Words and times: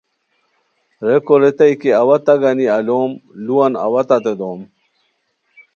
ریکو 1.05 1.35
ریتائے 1.41 1.73
کی 1.81 1.89
اوا 2.01 2.17
تہ 2.25 2.33
گانی 2.41 2.65
الوم! 2.75 3.11
لوان 3.45 3.73
اوا 3.85 4.01
تتے 4.07 4.33
دوم 4.39 4.59